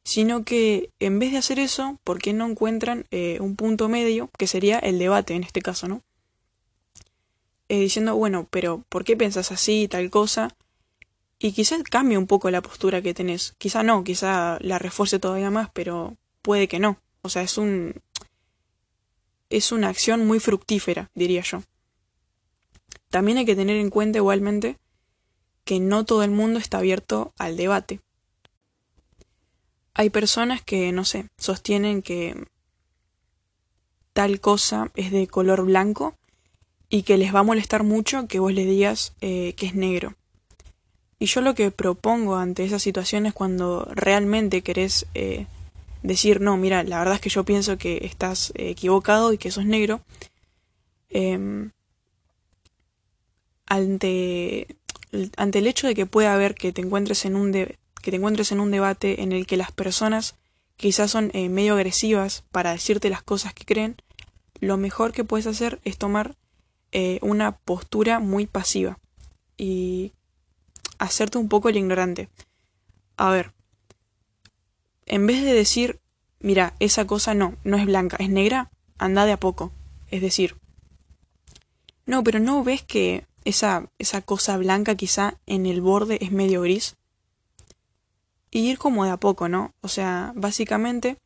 sino 0.04 0.44
que 0.44 0.92
en 1.00 1.20
vez 1.20 1.32
de 1.32 1.38
hacer 1.38 1.60
eso, 1.60 2.00
¿por 2.04 2.20
qué 2.20 2.34
no 2.34 2.48
encuentran 2.48 3.06
eh, 3.12 3.38
un 3.40 3.56
punto 3.56 3.90
medio, 3.90 4.30
que 4.38 4.48
sería 4.48 4.80
el 4.80 5.00
debate 5.00 5.36
en 5.36 5.44
este 5.44 5.62
caso, 5.62 5.88
¿no? 5.88 6.02
Eh, 7.70 7.80
diciendo, 7.80 8.16
bueno, 8.16 8.48
pero 8.50 8.84
¿por 8.90 9.04
qué 9.04 9.16
piensas 9.16 9.52
así 9.52 9.88
tal 9.88 10.10
cosa? 10.10 10.56
Y 11.44 11.54
quizás 11.54 11.82
cambie 11.84 12.18
un 12.18 12.28
poco 12.28 12.52
la 12.52 12.62
postura 12.62 13.02
que 13.02 13.14
tenés. 13.14 13.56
Quizá 13.58 13.82
no, 13.82 14.04
quizá 14.04 14.58
la 14.62 14.78
refuerce 14.78 15.18
todavía 15.18 15.50
más, 15.50 15.70
pero 15.74 16.18
puede 16.42 16.68
que 16.68 16.80
no. 16.80 17.00
O 17.22 17.30
sea, 17.30 17.42
es 17.42 17.58
un. 17.58 17.96
es 19.50 19.72
una 19.72 19.90
acción 19.90 20.28
muy 20.28 20.40
fructífera, 20.40 21.10
diría 21.16 21.42
yo. 21.42 21.64
También 23.10 23.40
hay 23.40 23.46
que 23.46 23.56
tener 23.56 23.78
en 23.78 23.90
cuenta 23.90 24.20
igualmente 24.20 24.78
que 25.66 25.80
no 25.80 26.06
todo 26.06 26.24
el 26.24 26.32
mundo 26.32 26.60
está 26.60 26.78
abierto 26.78 27.34
al 27.38 27.58
debate 27.58 28.02
hay 29.94 30.10
personas 30.10 30.62
que, 30.62 30.92
no 30.92 31.06
sé, 31.06 31.28
sostienen 31.38 32.02
que 32.02 32.36
tal 34.14 34.40
cosa 34.40 34.92
es 34.96 35.12
de 35.12 35.28
color 35.28 35.66
blanco 35.66 36.16
y 36.90 37.04
que 37.04 37.18
les 37.18 37.34
va 37.34 37.40
a 37.40 37.44
molestar 37.44 37.84
mucho 37.84 38.28
que 38.28 38.40
vos 38.40 38.54
les 38.54 38.66
digas 38.66 39.14
eh, 39.22 39.54
que 39.56 39.68
es 39.68 39.76
negro. 39.76 40.16
Y 41.22 41.28
yo 41.28 41.42
lo 41.42 41.54
que 41.54 41.70
propongo 41.70 42.36
ante 42.38 42.66
esas 42.66 42.82
situaciones 42.82 43.36
cuando 43.36 43.88
realmente 43.94 44.64
querés 44.64 45.06
eh, 45.14 45.46
decir, 46.02 46.42
no, 46.42 46.58
mira, 46.58 46.82
la 46.82 46.98
verdad 46.98 47.14
es 47.14 47.22
que 47.22 47.30
yo 47.30 47.44
pienso 47.44 47.78
que 47.78 48.00
estás 48.06 48.52
equivocado 48.56 49.32
y 49.32 49.38
que 49.38 49.52
sos 49.52 49.64
negro, 49.64 50.02
em, 51.12 51.70
ante, 53.68 54.66
ante 55.38 55.60
el 55.60 55.68
hecho 55.68 55.86
de 55.86 55.94
que 55.94 56.08
pueda 56.08 56.34
haber 56.34 56.56
que 56.56 56.74
te 56.74 56.82
encuentres 56.82 57.24
en 57.26 57.36
un, 57.36 57.52
que 57.52 57.78
te 58.02 58.16
encuentres 58.16 58.52
en 58.52 58.60
un 58.60 58.72
debate 58.72 59.22
en 59.22 59.32
el 59.32 59.46
que 59.46 59.58
las 59.58 59.72
personas 59.72 60.34
quizás 60.76 61.12
son 61.12 61.30
eh, 61.36 61.50
medio 61.50 61.76
agresivas 61.76 62.46
para 62.52 62.72
decirte 62.72 63.12
las 63.12 63.22
cosas 63.22 63.54
que 63.54 63.66
creen, 63.66 63.96
lo 64.60 64.76
mejor 64.78 65.12
que 65.12 65.24
puedes 65.24 65.46
hacer 65.46 65.82
es 65.84 66.00
tomar 66.00 66.36
eh, 66.92 67.20
una 67.22 67.52
postura 67.58 68.18
muy 68.18 68.48
pasiva. 68.48 68.98
Y 69.56 70.14
hacerte 71.02 71.38
un 71.38 71.50
poco 71.50 71.70
el 71.70 71.78
ignorante. 71.78 72.30
a 73.18 73.30
ver, 73.30 73.54
en 75.06 75.28
vez 75.28 75.44
de 75.44 75.54
decir, 75.54 76.00
mira, 76.40 76.74
esa 76.80 77.06
cosa 77.06 77.34
no, 77.34 77.56
no 77.64 77.78
es 77.78 77.86
blanca, 77.86 78.18
es 78.20 78.30
negra, 78.30 78.72
anda 78.98 79.26
de 79.26 79.34
a 79.34 79.40
poco. 79.40 79.72
Es 80.10 80.22
decir, 80.22 80.56
no, 82.06 82.24
pero 82.24 82.40
no 82.40 82.64
ves 82.64 82.84
que 82.84 83.26
esa, 83.44 83.90
esa 84.00 84.22
cosa 84.22 84.58
blanca 84.58 84.96
quizá 84.96 85.38
en 85.46 85.66
el 85.66 85.82
borde 85.82 86.20
es 86.22 86.32
medio 86.32 86.62
gris. 86.62 86.96
Y 88.52 88.70
ir 88.70 88.78
como 88.78 89.06
de 89.06 89.12
a 89.12 89.18
poco, 89.18 89.50
¿no? 89.50 89.74
O 89.82 89.88
sea, 89.88 90.34
básicamente 90.36 91.18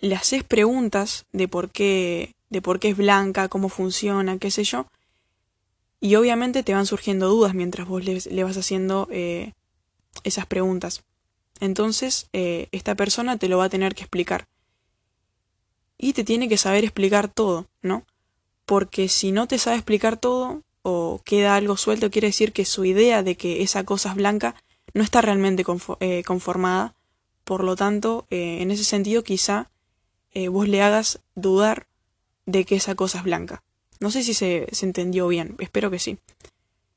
le 0.00 0.14
haces 0.14 0.44
preguntas 0.44 1.26
de 1.32 1.48
por 1.48 1.70
qué, 1.70 2.34
de 2.50 2.62
por 2.62 2.78
qué 2.78 2.90
es 2.90 2.96
blanca, 2.96 3.48
cómo 3.48 3.68
funciona, 3.68 4.38
qué 4.38 4.50
sé 4.50 4.64
yo. 4.64 4.86
Y 6.00 6.14
obviamente 6.16 6.62
te 6.62 6.74
van 6.74 6.86
surgiendo 6.86 7.28
dudas 7.28 7.54
mientras 7.54 7.88
vos 7.88 8.04
le, 8.04 8.44
vas 8.44 8.56
haciendo 8.56 9.08
eh, 9.10 9.52
esas 10.24 10.46
preguntas. 10.46 11.04
Entonces, 11.60 12.28
eh, 12.32 12.68
esta 12.72 12.94
persona 12.94 13.38
te 13.38 13.48
lo 13.48 13.58
va 13.58 13.64
a 13.64 13.70
tener 13.70 13.94
que 13.94 14.02
explicar. 14.02 14.46
Y 15.98 16.12
te 16.12 16.24
tiene 16.24 16.48
que 16.48 16.58
saber 16.58 16.84
explicar 16.84 17.28
todo, 17.28 17.66
¿no? 17.80 18.04
Porque 18.66 19.08
si 19.08 19.32
no 19.32 19.48
te 19.48 19.58
sabe 19.58 19.76
explicar 19.76 20.18
todo, 20.18 20.62
o 20.82 21.22
queda 21.24 21.56
algo 21.56 21.76
suelto, 21.76 22.10
quiere 22.10 22.28
decir 22.28 22.52
que 22.52 22.64
su 22.64 22.84
idea 22.84 23.22
de 23.22 23.36
que 23.36 23.62
esa 23.62 23.84
cosa 23.84 24.10
es 24.10 24.16
blanca 24.16 24.54
no 24.92 25.02
está 25.02 25.22
realmente 25.22 25.64
eh, 26.00 26.22
conformada. 26.24 26.94
Por 27.44 27.64
lo 27.64 27.76
tanto, 27.76 28.26
en 28.30 28.70
ese 28.70 28.84
sentido, 28.84 29.22
quizá 29.22 29.70
vos 30.50 30.68
le 30.68 30.82
hagas 30.82 31.20
dudar 31.36 31.86
de 32.44 32.64
que 32.64 32.74
esa 32.76 32.96
cosa 32.96 33.18
es 33.18 33.24
blanca. 33.24 33.62
No 34.00 34.10
sé 34.10 34.22
si 34.22 34.34
se, 34.34 34.66
entendió 34.82 35.28
bien, 35.28 35.56
espero 35.58 35.90
que 35.90 35.98
sí. 35.98 36.18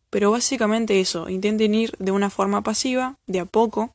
Pero 0.10 0.32
básicamente 0.32 1.00
eso, 1.00 1.30
intenten 1.30 1.76
ir 1.76 1.96
de 2.00 2.12
una 2.12 2.30
forma 2.30 2.62
pasiva, 2.62 3.18
de 3.28 3.40
a 3.40 3.46
poco, 3.46 3.94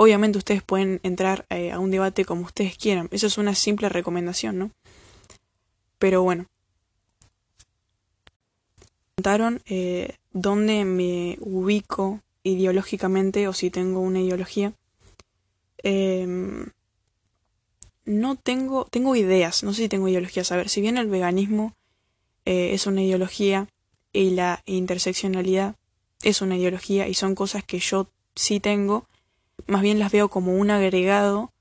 Obviamente 0.00 0.38
ustedes 0.38 0.62
pueden 0.62 1.00
entrar 1.02 1.44
eh, 1.50 1.72
a 1.72 1.80
un 1.80 1.90
debate 1.90 2.24
como 2.24 2.42
ustedes 2.42 2.78
quieran. 2.78 3.08
Eso 3.10 3.26
es 3.26 3.36
una 3.36 3.56
simple 3.56 3.88
recomendación, 3.88 4.56
¿no? 4.56 4.70
Pero 5.98 6.22
bueno. 6.22 6.46
Preguntaron 9.16 9.60
eh, 9.66 10.14
dónde 10.30 10.84
me 10.84 11.36
ubico 11.40 12.20
ideológicamente 12.44 13.48
o 13.48 13.52
si 13.52 13.70
tengo 13.70 13.98
una 13.98 14.20
ideología. 14.20 14.72
Em, 15.78 16.66
no 18.04 18.36
tengo, 18.36 18.84
tengo 18.84 19.16
ideas, 19.16 19.64
no 19.64 19.72
sé 19.72 19.82
si 19.82 19.88
tengo 19.88 20.06
ideologías. 20.06 20.52
A 20.52 20.56
ver, 20.56 20.68
si 20.68 20.80
bien 20.80 20.96
el 20.96 21.08
veganismo 21.08 21.74
eh, 22.48 22.72
es 22.72 22.86
una 22.86 23.02
ideología 23.02 23.68
y 24.10 24.30
la 24.30 24.62
interseccionalidad 24.64 25.76
es 26.22 26.40
una 26.40 26.56
ideología 26.56 27.06
y 27.06 27.12
son 27.12 27.34
cosas 27.34 27.62
que 27.62 27.78
yo 27.78 28.06
sí 28.34 28.58
tengo, 28.58 29.06
más 29.66 29.82
bien 29.82 29.98
las 29.98 30.10
veo 30.10 30.30
como 30.30 30.56
un 30.56 30.70
agregado 30.70 31.52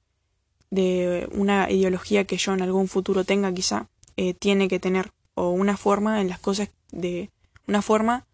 de 0.72 1.28
una 1.34 1.70
ideología 1.70 2.24
que 2.24 2.38
yo 2.38 2.54
en 2.54 2.62
algún 2.62 2.88
futuro 2.88 3.26
tenga 3.26 3.54
quizá, 3.54 3.88
eh, 4.16 4.34
tiene 4.34 4.70
que 4.70 4.80
tener, 4.80 5.12
o 5.36 5.50
una 5.50 5.76
forma 5.76 6.22
en 6.22 6.30
las 6.30 6.40
cosas 6.40 6.70
de, 6.94 7.32
una 7.68 7.82
forma 7.82 8.26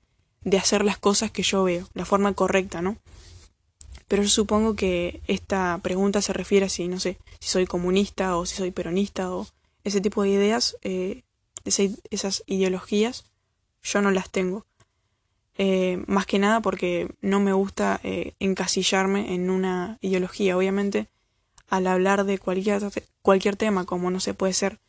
de 0.41 0.59
hacer 0.59 0.85
las 0.85 0.99
cosas 0.99 1.31
que 1.31 1.41
yo 1.41 1.63
veo, 1.63 1.87
la 1.95 2.05
forma 2.05 2.33
correcta, 2.33 2.83
¿no? 2.83 2.97
Pero 4.07 4.21
yo 4.21 4.29
supongo 4.29 4.75
que 4.75 5.21
esta 5.25 5.79
pregunta 5.81 6.21
se 6.21 6.33
refiere 6.33 6.67
a 6.67 6.69
si, 6.69 6.87
no 6.87 6.99
sé, 6.99 7.17
si 7.39 7.49
soy 7.49 7.65
comunista 7.65 8.37
o 8.37 8.45
si 8.45 8.55
soy 8.55 8.69
peronista 8.69 9.33
o 9.33 9.47
ese 9.83 10.01
tipo 10.01 10.21
de 10.21 10.29
ideas, 10.29 10.77
eh, 10.83 11.23
esas 11.65 12.43
ideologías, 12.45 13.25
yo 13.83 14.01
no 14.01 14.11
las 14.11 14.29
tengo. 14.29 14.65
Eh, 15.57 16.03
más 16.07 16.25
que 16.25 16.39
nada 16.39 16.61
porque 16.61 17.13
no 17.21 17.39
me 17.39 17.53
gusta 17.53 17.99
eh, 18.03 18.33
encasillarme 18.39 19.33
en 19.33 19.49
una 19.49 19.97
ideología. 20.01 20.57
Obviamente, 20.57 21.09
al 21.69 21.87
hablar 21.87 22.25
de 22.25 22.39
cualquier, 22.39 22.81
cualquier 23.21 23.55
tema, 23.55 23.85
como 23.85 24.09
no 24.09 24.19
se 24.19 24.33
puede 24.33 24.53
ser 24.53 24.79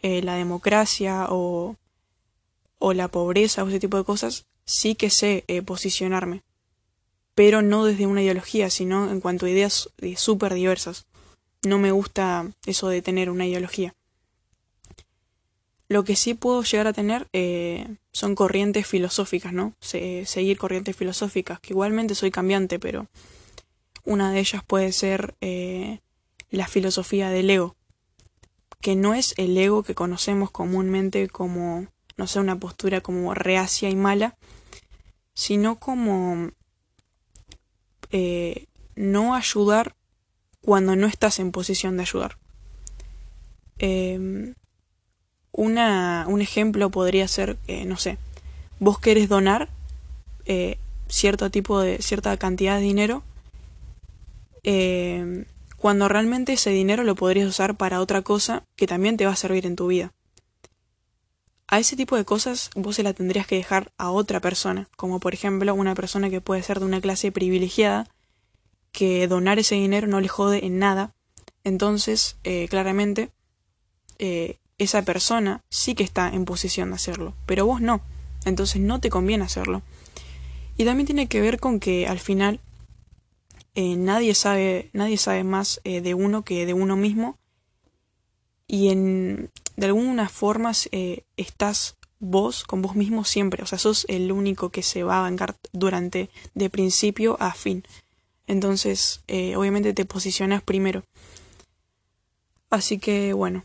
eh, 0.00 0.22
la 0.22 0.34
democracia 0.34 1.26
o, 1.30 1.76
o, 2.78 2.92
la 2.92 3.08
pobreza 3.08 3.64
o 3.64 3.68
ese 3.68 3.80
tipo 3.80 3.96
de 3.96 4.04
cosas, 4.04 4.46
sí 4.64 4.94
que 4.94 5.10
sé 5.10 5.44
posicionarme. 5.64 6.42
Pero 7.34 7.62
no 7.62 7.84
desde 7.84 8.06
una 8.06 8.22
ideología, 8.22 8.68
sino 8.68 9.10
en 9.10 9.20
cuanto 9.20 9.46
a 9.46 9.50
ideas 9.50 9.88
súper 10.16 10.52
diversas. 10.52 11.06
No 11.64 11.78
me 11.78 11.92
gusta 11.92 12.50
eso 12.66 12.88
de 12.88 13.00
tener 13.00 13.30
una 13.30 13.46
ideología. 13.46 13.94
Lo 15.92 16.04
que 16.04 16.16
sí 16.16 16.32
puedo 16.32 16.62
llegar 16.62 16.86
a 16.86 16.94
tener 16.94 17.28
eh, 17.34 17.86
son 18.12 18.34
corrientes 18.34 18.86
filosóficas, 18.86 19.52
¿no? 19.52 19.74
seguir 19.82 20.56
corrientes 20.56 20.96
filosóficas, 20.96 21.60
que 21.60 21.74
igualmente 21.74 22.14
soy 22.14 22.30
cambiante, 22.30 22.78
pero 22.78 23.08
una 24.02 24.32
de 24.32 24.40
ellas 24.40 24.64
puede 24.66 24.90
ser 24.92 25.34
eh, 25.42 26.00
la 26.48 26.66
filosofía 26.66 27.28
del 27.28 27.50
ego, 27.50 27.76
que 28.80 28.96
no 28.96 29.12
es 29.12 29.34
el 29.36 29.54
ego 29.58 29.82
que 29.82 29.94
conocemos 29.94 30.50
comúnmente 30.50 31.28
como, 31.28 31.86
no 32.16 32.26
sé, 32.26 32.40
una 32.40 32.58
postura 32.58 33.02
como 33.02 33.34
reacia 33.34 33.90
y 33.90 33.94
mala, 33.94 34.38
sino 35.34 35.78
como 35.78 36.52
eh, 38.12 38.64
no 38.94 39.34
ayudar 39.34 39.94
cuando 40.62 40.96
no 40.96 41.06
estás 41.06 41.38
en 41.38 41.52
posición 41.52 41.98
de 41.98 42.04
ayudar. 42.04 42.38
Em, 43.76 44.54
una, 45.52 46.24
un 46.28 46.40
ejemplo 46.40 46.90
podría 46.90 47.28
ser, 47.28 47.58
eh, 47.66 47.84
no 47.84 47.96
sé, 47.96 48.18
vos 48.80 48.98
querés 48.98 49.28
donar 49.28 49.68
eh, 50.46 50.78
cierto 51.08 51.50
tipo 51.50 51.80
de, 51.80 51.98
cierta 51.98 52.36
cantidad 52.38 52.76
de 52.76 52.82
dinero, 52.82 53.22
eh, 54.64 55.44
cuando 55.76 56.08
realmente 56.08 56.54
ese 56.54 56.70
dinero 56.70 57.04
lo 57.04 57.14
podrías 57.14 57.48
usar 57.48 57.76
para 57.76 58.00
otra 58.00 58.22
cosa 58.22 58.64
que 58.76 58.86
también 58.86 59.16
te 59.16 59.26
va 59.26 59.32
a 59.32 59.36
servir 59.36 59.66
en 59.66 59.76
tu 59.76 59.88
vida. 59.88 60.12
A 61.66 61.78
ese 61.78 61.96
tipo 61.96 62.16
de 62.16 62.24
cosas 62.24 62.70
vos 62.74 62.96
se 62.96 63.02
la 63.02 63.14
tendrías 63.14 63.46
que 63.46 63.56
dejar 63.56 63.92
a 63.96 64.10
otra 64.10 64.40
persona, 64.40 64.88
como 64.96 65.20
por 65.20 65.34
ejemplo 65.34 65.74
una 65.74 65.94
persona 65.94 66.30
que 66.30 66.40
puede 66.40 66.62
ser 66.62 66.80
de 66.80 66.86
una 66.86 67.00
clase 67.00 67.32
privilegiada, 67.32 68.08
que 68.90 69.26
donar 69.26 69.58
ese 69.58 69.74
dinero 69.74 70.06
no 70.06 70.20
le 70.20 70.28
jode 70.28 70.66
en 70.66 70.78
nada, 70.78 71.14
entonces 71.64 72.36
claramente 72.68 73.30
esa 74.82 75.02
persona 75.02 75.62
sí 75.70 75.94
que 75.94 76.02
está 76.02 76.28
en 76.28 76.44
posición 76.44 76.90
de 76.90 76.96
hacerlo, 76.96 77.34
pero 77.46 77.66
vos 77.66 77.80
no. 77.80 78.00
Entonces 78.44 78.80
no 78.80 79.00
te 79.00 79.10
conviene 79.10 79.44
hacerlo. 79.44 79.82
Y 80.76 80.84
también 80.84 81.06
tiene 81.06 81.26
que 81.26 81.40
ver 81.40 81.60
con 81.60 81.80
que 81.80 82.06
al 82.06 82.18
final 82.18 82.60
eh, 83.74 83.96
nadie, 83.96 84.34
sabe, 84.34 84.90
nadie 84.92 85.16
sabe 85.16 85.44
más 85.44 85.80
eh, 85.84 86.00
de 86.00 86.14
uno 86.14 86.42
que 86.42 86.66
de 86.66 86.74
uno 86.74 86.96
mismo. 86.96 87.38
Y 88.66 88.88
en, 88.88 89.50
de 89.76 89.86
alguna 89.86 90.28
forma 90.28 90.72
eh, 90.90 91.24
estás 91.36 91.96
vos 92.18 92.64
con 92.64 92.82
vos 92.82 92.96
mismo 92.96 93.24
siempre. 93.24 93.62
O 93.62 93.66
sea, 93.66 93.78
sos 93.78 94.06
el 94.08 94.32
único 94.32 94.70
que 94.70 94.82
se 94.82 95.02
va 95.02 95.18
a 95.18 95.22
bancar 95.22 95.56
durante 95.72 96.30
de 96.54 96.70
principio 96.70 97.36
a 97.40 97.52
fin. 97.52 97.84
Entonces, 98.46 99.22
obviamente 99.56 99.94
te 99.94 100.04
posicionas 100.04 100.62
primero. 100.62 101.04
Así 102.70 102.98
que 102.98 103.32
bueno, 103.32 103.64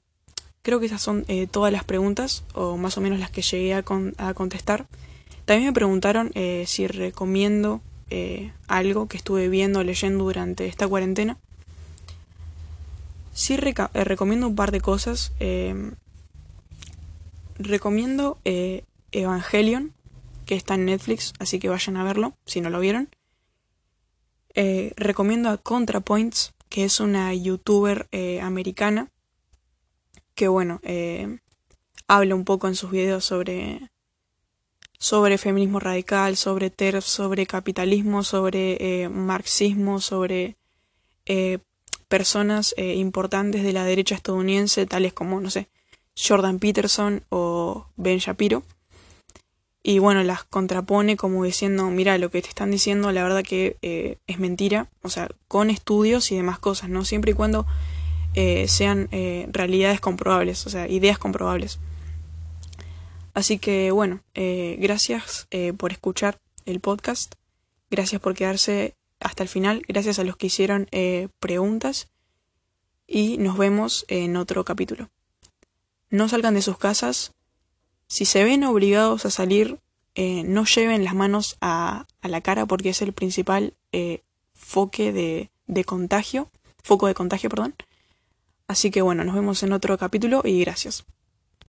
Creo 0.68 0.82
que 0.82 0.88
esas 0.88 1.02
son 1.02 1.24
eh, 1.30 1.48
todas 1.48 1.72
las 1.72 1.86
preguntas, 1.86 2.44
o 2.54 2.76
más 2.76 2.98
o 2.98 3.02
menos 3.02 3.20
las 3.20 3.32
que 3.32 3.42
llegué 3.42 3.74
a, 3.74 3.84
contestar. 3.84 4.86
También 5.46 5.70
me 5.70 5.74
preguntaron 5.74 6.30
eh, 6.36 6.66
si 6.68 6.88
recomiendo 6.88 7.80
eh, 8.10 8.52
algo 8.68 9.08
que 9.08 9.16
estuve 9.16 9.48
viendo 9.48 9.80
o 9.80 9.84
leyendo 9.84 10.26
durante 10.26 10.66
esta 10.66 10.86
cuarentena. 10.86 11.38
Sí 13.32 13.56
recomiendo 13.56 14.46
un 14.46 14.58
par 14.58 14.72
de 14.72 14.82
cosas. 14.82 15.32
recomiendo 17.58 18.38
Evangelion, 19.14 19.94
que 20.46 20.56
está 20.56 20.76
en 20.76 20.84
Netflix, 20.84 21.32
así 21.40 21.60
que 21.60 21.70
vayan 21.70 21.96
a 21.96 22.04
verlo 22.04 22.36
si 22.46 22.60
no 22.60 22.70
lo 22.70 22.82
vieron. 22.82 23.08
recomiendo 24.98 25.50
a 25.50 25.60
ContraPoints, 25.60 26.56
que 26.68 26.84
es 26.84 27.00
una 27.00 27.34
youtuber 27.34 28.10
americana 28.42 29.12
que 30.38 30.48
bueno, 30.48 30.80
eh, 30.84 31.40
habla 32.08 32.36
un 32.36 32.46
poco 32.46 32.68
en 32.68 32.76
sus 32.76 32.92
videos 32.92 33.26
sobre, 33.26 33.90
sobre 35.00 35.40
feminismo 35.40 35.80
radical, 35.80 36.38
sobre 36.38 36.70
TERF, 36.70 37.04
sobre 37.04 37.48
capitalismo, 37.48 38.24
sobre 38.24 38.78
eh, 38.80 39.10
marxismo, 39.10 40.00
sobre 40.00 40.56
eh, 41.26 41.58
personas 42.08 42.76
importantes 42.78 43.64
de 43.64 43.74
la 43.74 43.84
derecha 43.84 44.14
estadounidense, 44.14 44.86
tales 44.86 45.12
como, 45.12 45.42
no 45.42 45.50
sé, 45.50 45.70
Jordan 46.16 46.60
Peterson 46.60 47.26
o 47.30 47.88
Ben 47.98 48.20
Shapiro. 48.20 48.64
Y 49.82 50.00
bueno, 50.00 50.24
las 50.24 50.44
contrapone 50.44 51.18
como 51.18 51.44
diciendo, 51.44 51.90
mira, 51.90 52.18
lo 52.20 52.30
que 52.30 52.42
te 52.44 52.50
están 52.50 52.72
diciendo 52.72 53.12
la 53.12 53.24
verdad 53.24 53.44
que 53.44 54.20
es 54.28 54.40
mentira, 54.40 54.90
o 55.02 55.10
sea, 55.10 55.30
con 55.48 55.70
estudios 55.72 56.32
y 56.32 56.36
demás 56.38 56.60
cosas, 56.60 56.90
¿no? 56.90 57.04
Siempre 57.04 57.32
y 57.32 57.34
cuando 57.34 57.66
eh, 58.40 58.68
sean 58.68 59.10
eh, 59.12 59.48
realidades 59.52 60.00
comprobables, 60.00 60.68
o 60.68 60.70
sea, 60.70 60.88
ideas 60.88 61.18
comprobables. 61.18 61.80
Así 63.34 63.58
que 63.58 63.90
bueno, 63.90 64.22
eh, 64.36 64.78
gracias 64.80 65.48
por 65.78 65.92
escuchar 65.92 66.38
el 66.68 66.80
podcast, 66.80 67.34
gracias 67.90 68.22
por 68.22 68.36
quedarse 68.36 68.94
hasta 69.20 69.42
el 69.42 69.50
final, 69.50 69.82
gracias 69.88 70.20
a 70.20 70.24
los 70.24 70.38
que 70.38 70.48
hicieron 70.48 70.88
eh, 70.92 71.30
preguntas 71.40 72.10
y 73.08 73.40
nos 73.40 73.58
vemos 73.58 74.06
en 74.08 74.38
otro 74.38 74.64
capítulo. 74.66 75.10
No 76.12 76.30
salgan 76.30 76.54
de 76.54 76.62
sus 76.62 76.78
casas. 76.78 77.34
Si 78.06 78.26
se 78.26 78.44
ven 78.44 78.64
obligados 78.66 79.26
a 79.26 79.32
salir, 79.32 79.80
eh, 80.14 80.44
no 80.44 80.66
lleven 80.66 81.04
las 81.04 81.16
manos 81.16 81.58
a, 81.60 82.06
la 82.22 82.42
cara 82.42 82.68
porque 82.68 82.90
es 82.90 83.02
el 83.02 83.14
principal 83.14 83.74
eh, 83.94 84.22
foque 84.54 85.50
de 85.66 85.84
contagio, 85.86 86.52
foco 86.84 87.08
de 87.08 87.16
contagio, 87.16 87.50
perdón. 87.50 87.74
Así 88.68 88.92
que 88.92 89.02
bueno, 89.02 89.24
nos 89.24 89.36
vemos 89.36 89.64
en 89.64 89.72
otro 89.74 89.98
capítulo 89.98 90.42
y 90.44 90.60
gracias. 90.62 91.06